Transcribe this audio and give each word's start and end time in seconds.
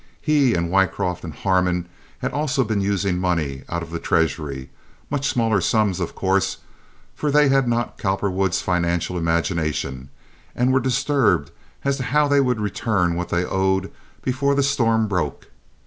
He 0.19 0.55
and 0.55 0.71
Wycroft 0.71 1.23
and 1.23 1.31
Harmon 1.31 1.87
had 2.21 2.31
also 2.33 2.63
been 2.63 2.81
using 2.81 3.19
money 3.19 3.63
out 3.69 3.83
of 3.83 3.91
the 3.91 3.99
treasury—much 3.99 5.27
smaller 5.29 5.61
sums, 5.61 5.99
of 5.99 6.15
course, 6.15 6.57
for 7.13 7.29
they 7.29 7.49
had 7.49 7.67
not 7.67 7.99
Cowperwood's 7.99 8.63
financial 8.63 9.15
imagination—and 9.15 10.73
were 10.73 10.79
disturbed 10.79 11.51
as 11.85 11.97
to 11.97 12.03
how 12.05 12.27
they 12.27 12.41
would 12.41 12.59
return 12.59 13.13
what 13.13 13.29
they 13.29 13.45
owed 13.45 13.91
before 14.23 14.55
the 14.55 14.63
storm 14.63 15.07
broke. 15.07 15.49